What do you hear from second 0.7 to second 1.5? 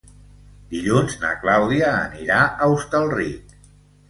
Dilluns na